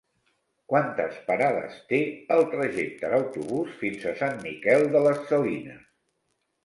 Quantes 0.71 1.17
parades 1.27 1.75
té 1.91 1.99
el 2.37 2.41
trajecte 2.55 3.07
en 3.09 3.15
autobús 3.19 3.77
fins 3.83 4.09
a 4.13 4.17
Sant 4.23 4.41
Miquel 4.49 4.89
de 4.97 5.03
les 5.09 5.23
Salines? 5.29 5.89